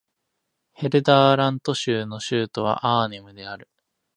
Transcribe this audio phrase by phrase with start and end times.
[0.73, 3.69] ヘルダーラント州の州都はアーネムである